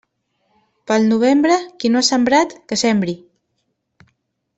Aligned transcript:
Pel 0.91 1.03
novembre, 1.11 1.57
qui 1.83 1.91
no 1.91 1.99
ha 2.01 2.07
sembrat, 2.07 2.57
que 2.71 2.79
sembri. 2.85 3.15